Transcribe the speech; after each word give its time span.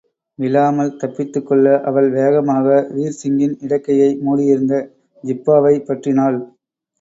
விழாமல் 0.39 0.95
தப்பித்துக்கொள்ள 0.95 1.81
அவள் 1.81 2.09
வேகமாக 2.09 2.65
வீர்சிங்கின் 2.95 3.55
இடக்கையை 3.61 4.09
மூடியிருந்த 4.19 4.73
ஜிப்பாவைப் 5.23 5.87
பற்றினாள். 5.87 6.39